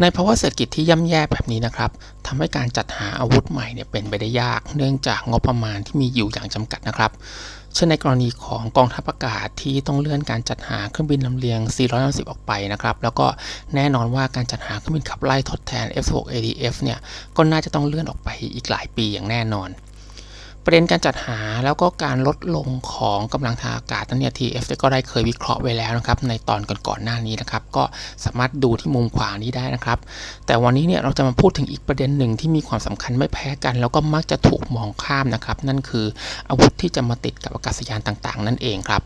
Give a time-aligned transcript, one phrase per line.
[0.00, 1.90] ในภาวะเศรษฐกิจที่ย่ำแย่แบบนี้นะครับ
[2.26, 7.10] ทำให้การจัดหาอาวุธใหม่เนี่ยเป็นไปได้ยาก เนื่องจากงบประมาณที่มีอยู่อย่างจำกัดนะครับ
[7.74, 11.60] เช่นในกรณีของกองทัพอากาศที่ต้องเลื่อนการจัดหาเครื่องบินลำเลียง
[11.94, 13.26] 430 ออกไปนะครับ แล้วก็
[13.74, 16.98] แน่นอนว่าการจัดหาเครื่องบินขับไล่ทดแทน F16 ADF เนี่ย
[17.36, 19.68] ก็น่าจะต้องเลื่อนออกไปอีกหลายปีอย่างแน่นอน
[20.64, 27.84] ประเด็นการจัดหาแล้วก็การลดลงของกำลังทางอากาศนั้นเนี่ย TF ก็ได้เคยวิเคราะห์ไว้แล้วนะครับในตอนก่อนๆหน้านี้นะครับก็
[28.24, 29.98] สามารถดูที่มุมขวานี้ได้นะครับ
[30.46, 36.06] แต่วันนี้เนี่ยเราจะมาพูดถึงอีกประเด็นหนึ่งที่มีความสำคัญไม่แพ้กัน แล้วก็มักจะถูกมองข้ามนะครับ นั่นคือ
[36.48, 39.02] อาวุธที่จะมาติดกับอากาศยานต่างๆ นั่นเองครับ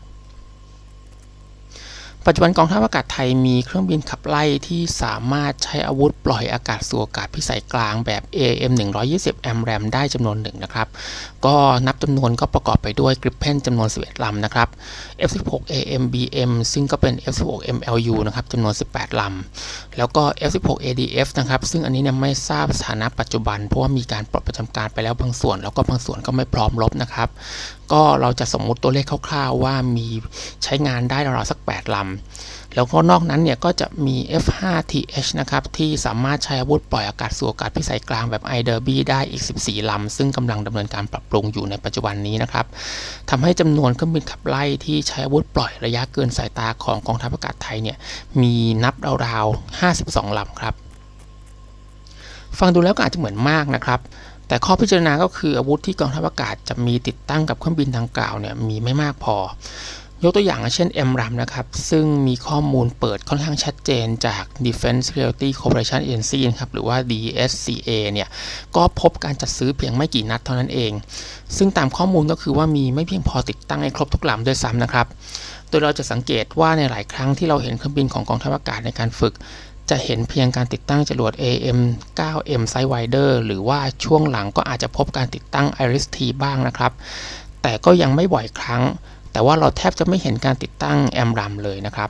[2.27, 8.73] ปัจจุบันกองทัพอากาศไทยมีเครื่องบินขับไล่ที่สามารถใช้อาวุธปล่อยอากาศสู่อากาศพิสัยกลางแบบ AM
[9.09, 10.87] 120 AMRAAM ได้จำนวนหนึ่งนะครับ
[11.45, 11.55] ก็
[11.87, 14.67] นับจำนวนก็ประกอบไปด้วย Gripen จำนวน 11 ลำนะครับ
[15.29, 27.29] F16 AMBM ซึ่งก็เป็น F16 MLU นะครับจำนวน 18 ลำ แล้วก็ F16 ADF นะครับ ซึ่งอันนี้เนี่ยไม่ทราบสถานะปัจจุบัน เพราะว่ามีการปลดประจำการไปแล้วบางส่วน แล้วก็บางส่วนก็ไม่พร้อมรบนะครับ
[27.91, 30.07] ก็เราจะสมมุติตัวเลขคร่าวๆว่ามี
[30.63, 32.14] ใช้งานได้ราวๆสัก 8 ลำ
[32.75, 42.65] แล้วก็นอกนั้นเนี่ยก็จะมี F5TH นะครับ ที่สามารถใช้อาวุธปล่อยอากาศสู่อากาศพิสัยกลางแบบ i d e r b y ได้อีก 14 ลำ ซึ่งกำลังดำเนินการปรับปรุงอยู่ในปัจจุบันนี้นะครับ
[43.29, 47.97] ทำให้จำนวนเครื่องบินขับไล่ที่ใช้อาวุธปล่อยระยะเกินสายตาของกองทัพอากาศไทยเนี่ย
[48.41, 50.73] มีนับราวๆ 52 ลำครับ
[52.59, 53.99] ฟังดูแล้วก็อาจจะเหมือนมากนะครับ
[54.47, 59.35] แต่ข้อพิจารณาก็คืออาวุธที่กองทัพอากาศจะมีติดตั้งกับเครื่องบินดังกล่าวเนี่ยมีไม่มากพอ
[60.25, 68.29] ยกตัวอย่างเช่น MRAM นะครับ ซึ่งมีข้อมูลเปิดค่อนข้างชัดเจนจาก Defense Security Cooperation Agency นะครับ หรือว่า DSCA เนี่ย
[68.75, 70.91] ก็พบการจัดซื้อเพียงไม่กี่นัดเท่านั้นเอง
[71.57, 75.07] ซึ่งตามข้อมูลก็คือว่ามีไม่เพียงพอติดตั้งให้ครบทุกลำด้วยซ้ำนะครับ
[75.69, 79.33] โดยเราจะสังเกตว่าในหลายครั้งที่เราเห็นเครื่องบินของกองทัพอากาศในการฝึก
[79.89, 81.79] จะเห็นเพียงการติดตั้งจรวด AM
[82.19, 86.91] 9M Sidewinder หรือว่าช่วงหลังก็อาจจะพบการติดตั้ง Iris-T บ้างนะครับ
[87.61, 88.83] แต่ก็ยังไม่บ่อยครั้ง
[89.35, 92.09] แต่ว่าเราแทบจะไม่เห็นการติดตั้งแอมรัมเลยนะครับ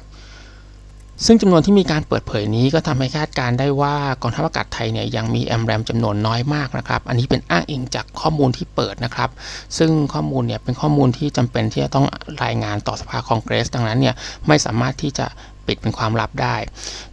[1.25, 9.29] ซึ่งจำนวนที่มีการเปิดเผยนี้ก็ทำให้คาดการได้ว่ากองทัพอากาศไทยเนี่ยยังมีแอมแรมจำนวนน้อยมากนะครับ อันนี้เป็นอ้างอิงจากข้อมูลที่เปิดนะครับ
[9.77, 12.05] ซึ่งข้อมูลเนี่ยเป็นข้อมูลที่จำเป็นที่จะต้อง
[12.43, 14.15] รายงานต่อสภาคองเกรส ดังนั้นเนี่ย
[14.47, 15.25] ไม่สามารถที่จะ
[15.67, 16.55] ปิดเป็นความลับได้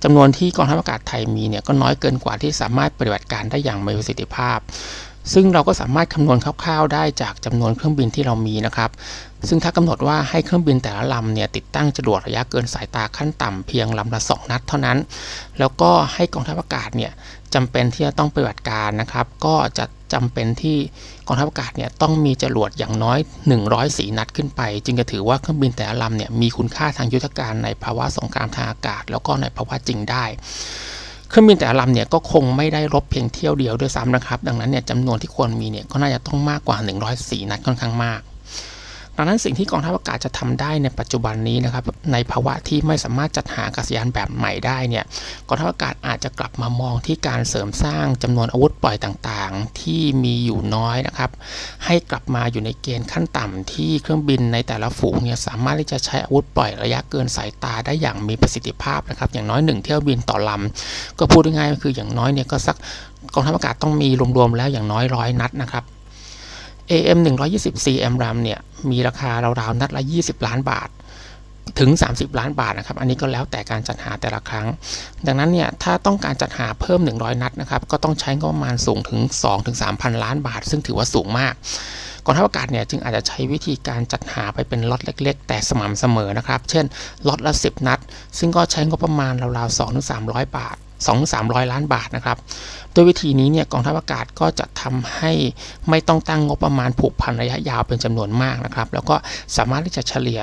[0.03, 4.59] จำนวนที่กองทัพอากาศไทยมีเนี่ยก็น้อยเกินกว่าที่สามารถปฏิบัติการได้อย่างมีประสิทธิภาพ
[5.33, 8.91] ซึ่งเราก็สามารถคำนวณคร่าวๆ ได้จากจำนวนเครื่องบินที่เรามีนะครับ
[9.49, 14.99] ซึ่งถ้ากำหนดว่าให้เครื่องบินแต่ละลำเนี่ยติดตั้งจรวดระยะเกินสายตาขั้นต่ำเพียงลำละ 2 นัดเท่านั้น
[15.59, 17.12] แล้วก็ให้กองทัพอากาศเนี่ย
[17.55, 20.77] จำเป็นที่จะต้องปฏิบัติการนะครับ ก็จะจำเป็นที่
[21.27, 23.19] กองทัพอากาศเนี่ยต้องมีจรวดอย่างน้อย
[23.69, 30.25] 104 นัดขึ้นไป จึงจะถือว่าเครื่องบินแต่ละลำเนี่ยมีคุณค่าทางยุทธการในภาวะสงครามทางอากาศ แล้วก็ในภาวะจริงได้
[31.32, 36.76] เครื่องบินแต่ละลำเนี่ยก็คงไม่ได้รบเพียงเที่ยวเดียวด้วยซ้ำนะครับ ดังนั้นเนี่ยจำนวนที่ควรมีเนี่ยก็น่าจะต้องมากกว่า
[37.15, 38.20] 104 นัดค่อนข้างมาก
[39.17, 45.05] ดังนั้นสิ่งที่กองทัพอากาศจะทำได้ในปัจจุบันนี้นะครับในภาวะที่ไม่สามารถจัดหาอากาศยานแบบใหม่ได้เนี่ย
[45.49, 51.31] กองทัพอากาศอาจจะกลับมามองที่การเสริมสร้างจำนวนอาวุธปล่อยต่างๆ ที่มีอยู่น้อยนะครับ
[51.84, 62.77] ให้กลับมาอยู่ในเกณฑ์ขั้นต่ำที่เครื่องบินในแต่ละฝูงเนี่ยสามารถที่จะใช้อาวุธปล่อยระยะเกินสายตาได้อย่างมีประสิทธิภาพนะครับ อย่างน้อย 1 เที่ยวบินต่อลำก็พูดง่ายๆก็คืออย่างน้อยเนี่ยก็สัก
[63.34, 65.84] กองทัพอากาศต้องมีรวมๆแล้วอย่างน้อยร้อยนัดนะครับ
[66.93, 67.19] AM
[67.65, 68.59] 124 m RAM เนี่ย
[68.91, 69.31] มีราคา
[69.61, 70.89] ราวๆนัดละ 20 ล้านบาท
[71.79, 74.67] ถึง 30 ล้านบาทนะครับ อันนี้ก็แล้วแต่การจัดหาแต่ละครั้ง
[75.27, 79.21] ดังนั้นเนี่ย ถ้าต้องการจัดหาเพิ่ม 100 นัดนะครับ ก็ต้องใช้งบประมาณสูงถึง
[79.73, 81.55] 2-3,000 ล้านบาท ซึ่งถือว่าสูงมาก
[82.25, 86.85] กองทัพอากาศเนี่ยจึงอาจจะใช้วิธีการจัดหาไปเป็นล็อตเล็ก ๆ แต่สม่ำเสมอนะครับ เช่น
[87.29, 88.01] ล็อตละ 10 นัด
[88.39, 89.79] ซึ่งก็ใช้งบประมาณราวๆ
[90.13, 90.77] 2-300 บาท
[91.07, 92.39] 2-300 ล้านบาทนะครับ
[92.95, 95.33] ด้วยวิธีนี้เนี่ยกองทัพอากาศก็จะทำให้
[95.89, 99.17] ไม่ต้องตั้งงบประมาณผูกพันระยะยาวเป็นจำนวนมากนะครับ แล้วก็
[99.57, 100.43] สามารถที่จะเฉลี่ย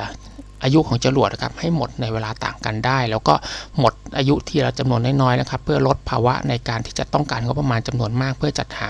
[0.63, 3.33] อายุของจรวดนะครับให้หมดในเวลาต่างกันได้ แล้วก็
[3.79, 8.89] หมดอายุที่เราจำนวนน้อยๆนะครับ เพื่อลดภาวะในการที่จะต้องการงบประมาณจำนวนมาก เพื่อจัดหา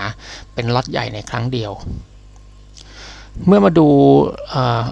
[0.54, 1.72] เป็นล็อตใหญ่ในครั้งเดียว
[3.46, 3.86] เมื่อมาดู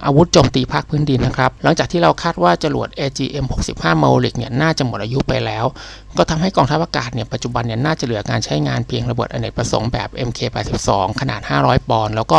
[0.06, 5.64] อาวุธโจมตีภาคพื้นดินนะครับ หลังจากที่เราคาดว่าจรวด AGM 65 m o l i c เนี่ยน่าจะหมดอายุไปแล้ว
[6.18, 10.88] ก็ทำให้กองทัพอากาศเนี่ยปัจจุบันเนี่ยน่าจะเหลือการใช้งานเพียงระเบิดอเนกประสงค์แบบ MK82
[11.20, 12.38] ขนาด 500 ปอนด์แล้วก็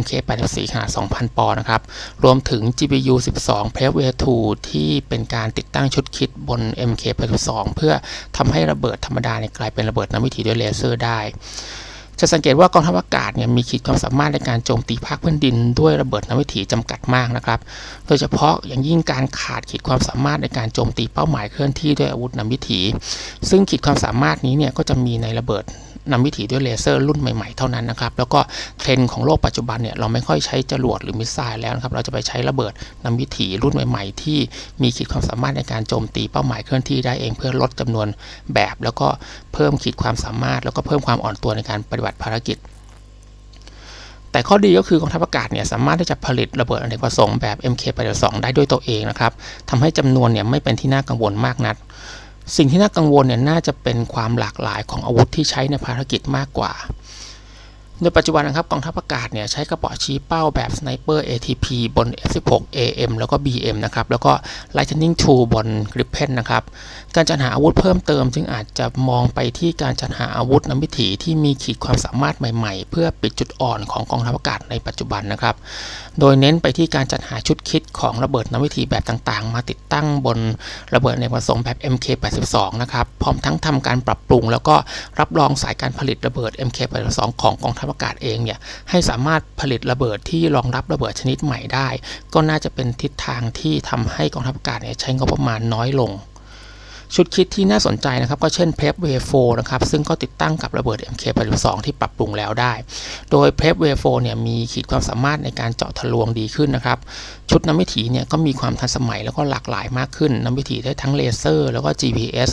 [0.00, 1.82] MK84 ขนาด 2,000 ปอนด์นะครับ
[2.24, 3.14] รวมถึง GBU
[3.46, 4.08] 12 p r e v a
[4.40, 6.60] 2ที่เป็นการติดตั้งชุดคิดบน
[6.90, 7.92] MK82 เพื่อ
[8.36, 11.20] ทำให้ระเบิดธรรมดาเนี่ยกลายเป็นระเบิดน้ำวิถีด้วยเลเซอร์ได้
[12.20, 17.60] จะสังเกตว่ากองทัพอากาศเนี่ยมีขีดความสามารถในการโจมตีภาคพื้นดิน ด้วยระเบิดนำวิถีจำกัดมากนะครับ
[18.06, 22.80] โดยเฉพาะอย่างยิ่งการขาดขีดความสามารถในการโจมตีเป้าหมายเคลื่อนที่ด้วยอาวุธนำวิถี
[23.50, 25.64] ซึ่งขีดความสามารถนี้เนี่ยก็จะมีในระเบิด
[26.12, 28.40] นำวิถีด้วยเลเซอร์รุ่นใหม่ๆ เท่านั้นนะครับ แล้วก็
[28.78, 32.72] เทรนด์ของโลกปัจจุบันเนี่ยเราไม่ค่อยใช้จรวดหรือมิสไซล์แล้วนะครับ เราจะไปใช้ระเบิด
[33.04, 34.38] นำวิถีรุ่นใหม่ ๆ ที่
[34.82, 38.06] มีขีดความสามารถในการโจมตีเป้าหมายเคลื่อนที่ได้เองเพื่อลดจำนวน
[38.54, 39.08] แบบ แล้วก็
[39.54, 42.58] เพิ่มขีดความสามารถ แล้วก็เพิ่มความอ่อนตัวในการปฏิบัติภารกิจ
[44.30, 49.32] แต่ข้อดีก็คือกองทัพอากาศเนี่ยสามารถที่จะผลิตระเบิดอเนกประสงค์แบบ MK82 ได้ด้วยตัวเองนะครับ
[49.70, 51.76] ทำให้จำนวนเนี่ยไม่เป็นที่น่ากังวลมากนัก
[52.56, 56.72] สิ่งที่น่ากังวลเนี่ยน่าจะเป็นความหลากหลายของอาวุธที่ใช้ในภารกิจมากกว่า
[58.02, 61.66] ในปัจจุบันนะครับกองทัพอากาศเนี่ยใช้กระเปาะชี้เป้าแบบ Sniper ATP
[61.96, 64.32] บน F16 AM แล้วก็ BM นะครับแล้วก็
[64.76, 66.62] Lightning II บน Gripen นะครับ
[67.14, 75.54] การจัดหาอาวุธเพิ่มเติม จึงอาจจะมองไปที่การจัดหาอาวุธนำวิถีที่มีขีดความสามารถใหม่ๆ เพื่อปิดจุดอ่อนของกองทัพอากาศในปัจจุบันนะครับ
[76.20, 80.38] โดยเน้นไปที่การจัดหาชุดคิดของระเบิดน้ำวิถีแบบต่างๆ มาติดตั้งบน
[80.94, 84.76] ระเบิดในประสงค์แบบ MK82 นะครับพร้อมทั้งทำการปรับปรุง แล้วก็
[85.20, 88.58] รับรองสายการผลิตระเบิด MK82 ของกองทัพอากาศเองเนี่ย
[88.90, 91.88] ให้สามารถผลิตระเบิดที่รองรับระเบิดชนิดใหม่ได้
[92.34, 96.10] ก็น่าจะเป็นทิศทางที่ทำให้กองทัพอากาศเนี่ยใช้งบประมาณน้อยลง
[97.14, 102.72] ชุดคิดที่น่าสนใจนะครับก็เช่น Prep Way 4นะครับซึ่งก็ติดตั้งกับระเบิด MK82 ที่ปรับปรุงแล้วได้
[103.30, 106.98] โดย Prep Way 4เนี่ยมีขีดความสามารถในการเจาะทะลวงดีขึ้นนะครับ
[107.50, 112.50] ชุดน้ำวิถีเนี่ยก็มีความทันสมัยแล้วก็หลากหลายมากขึ้นน้ำวิถีได้ทั้งเลเซอร์แล้วก็ GPS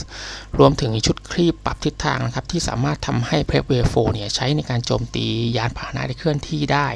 [0.60, 5.26] รวมถึงชุดคลีปปรับทิศทางนะครับที่สามารถทำให้ Prep Way 4เนี่ยใช้ในการโจมตี
[5.58, 6.88] ยานพาหนะที่เคลื่อนที่ได้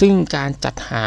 [0.00, 1.04] ซึ่งการจัดหา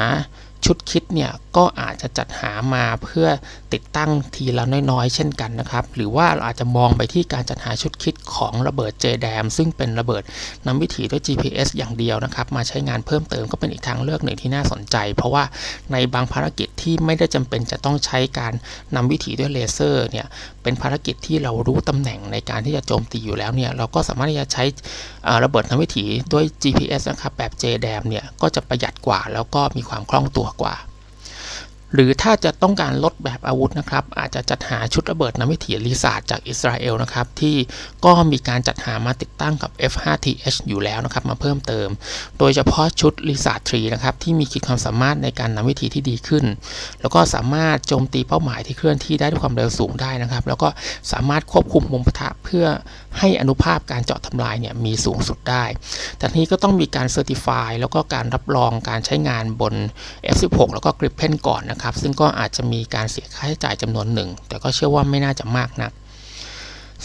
[0.66, 3.28] ชุดคิดเนี่ยก็อาจจะจัดหามาเพื่อ
[3.74, 10.24] ติดตั้งทีละน้อยๆ เช่นกันนะครับ หรือว่าเราอาจจะมองไปที่การจัดหาชุด คิดของระเบิด JDAM ซึ่งเป็นระเบิด
[10.68, 15.44] นำวิถีด้วย GPS อย่างเดียวนะครับ มาใช้งานเพิ่มเติมก็เป็นอีกทางเลือกหนึ่งที่น่าสนใจ เพราะว่า
[15.92, 18.54] ในบางภารกิจที่ไม่ได้จำเป็นจะต้องใช้การ
[18.96, 20.28] นำวิถีด้วยเลเซอร์เนี่ย
[20.64, 24.64] เป็นภารกิจที่เรารู้ตำแหน่งในการที่จะโจมตีอยู่แล้วเนี่ยเราก็สามารถที่จะใช้
[25.44, 30.76] ระเบิดนำวิถีด้วย GPS นะครับแบบ JDAM เนี่ยก็จะประหยัดกว่า แล้วก็มีความคล่องตัวกว่า
[31.94, 37.56] หรือถ้าจะต้องการลดแบบอาวุธนะครับ อาจจะจัดหาชุดระเบิดนำวิถีรีซาร์จากอิสราเอลนะครับ ที่
[38.06, 41.88] ก็มีการจัดหามาติดตั้งกับ F5TH อยู่แล้วนะครับ มาเพิ่มเติม
[42.40, 46.46] โดยเฉพาะชุด Lizard 3นะครับ ที่มีขีดความสามารถในการนำวิถีที่ดีขึ้น
[47.02, 50.70] แล้วก็สามารถโจมตีเป้าหมายที่เคลื่อนที่ได้ด้วยความเร็วสูงได้นะครับ แล้วก็
[51.12, 52.66] สามารถควบคุมมุมปะทะเพื่อ
[53.20, 55.64] ให้อานุภาพการเจาะทำลายเนี่ยมีสูงสุดได้
[56.18, 59.74] แต่นี้ก็ต้องมีการ certify แล้วก็การรับรองการใช้งานบน
[60.36, 65.92] F16 แล้วก็ Gripen ก่อนนะครับครับ ซึ่งก็อาจจะมีการเสียค่าใช้จ่ายจำนวนหนึ่ง แต่ก็เชื่อว่าไม่น่าจะมากนัก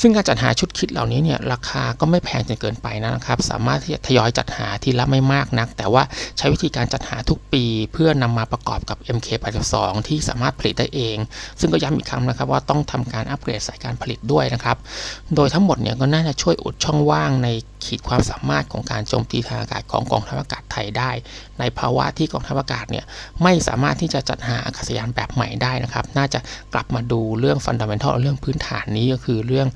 [0.01, 6.03] ซึ่งการจัดหาชุดคิดเหล่านี้เนี่ยราคาก็ไม่แพงจนเกินไปนะครับ สามารถที่จะทยอยจัดหาทีละไม่มากนัก แต่ว่า
[6.39, 9.75] ใช้วิธีการจัดหาทุกปี เพื่อนำมาประกอบกับ MK82
[10.09, 11.17] ที่สามารถผลิตได้เอง
[11.61, 14.77] ซึ่งก็ย้ำอีกครั้งนะครับว่าต้องทำการอัปเกรดสายการผลิตด้วยนะครับ
[15.35, 17.49] โดยทั้งหมดเนี่ยก็น่าจะช่วยอุดช่องว่างใน
[17.85, 21.11] ขีดความสามารถของการโจมตีทางอากาศของกองทัพอากาศไทยได้
[21.61, 23.05] ในภาวะที่กองทัพอากาศเนี่ย
[23.43, 26.41] ไม่สามารถที่จะจัดหาอากาศยานแบบใหม่ได้นะครับ น่าจะ
[26.75, 29.69] กลับมาดูเรื่องฟันดัมเบลทัลเรื่องพื้นฐานนี้ก็คือเรื่อง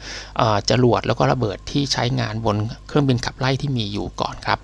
[0.70, 2.56] จรวดแล้วก็ระเบิดที่ใช้งานบน
[2.88, 4.58] เครื่องบินขับไล่ที่มีอยู่ก่อนครับ